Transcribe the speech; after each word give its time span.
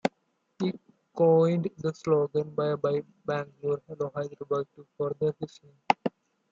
He 0.57 0.73
coined 1.15 1.69
the 1.77 1.93
slogan 1.93 2.55
"Bye-bye 2.55 3.03
Bangalore, 3.23 3.83
hello 3.87 4.11
Hyderabad" 4.15 4.65
to 4.75 4.87
further 4.97 5.35
this 5.39 5.59
aim. 5.63 5.75